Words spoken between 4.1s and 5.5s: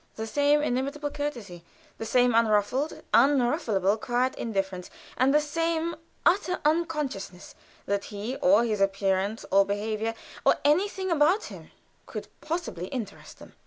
indifference, and the